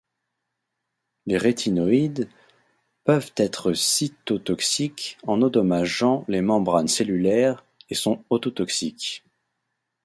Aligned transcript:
Les 1.27 1.37
rétinoïdes 1.37 2.27
peuvent 3.03 3.31
être 3.37 3.73
cytotoxiques 3.73 5.19
en 5.27 5.43
endommageant 5.43 6.25
les 6.27 6.41
membranes 6.41 6.87
cellulaires 6.87 7.63
et 7.91 7.93
sont 7.93 8.23
ototoxiques. 8.31 9.23